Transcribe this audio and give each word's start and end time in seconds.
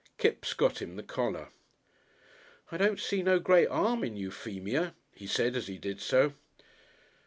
Kipps 0.17 0.55
got 0.55 0.81
him 0.81 0.95
the 0.95 1.03
collar. 1.03 1.49
"I 2.71 2.77
don't 2.77 2.99
see 2.99 3.21
no 3.21 3.37
great 3.37 3.67
'arm 3.67 4.03
in 4.03 4.17
Euphemia," 4.17 4.95
he 5.13 5.27
said 5.27 5.55
as 5.55 5.67
he 5.67 5.77
did 5.77 6.01
so. 6.01 6.33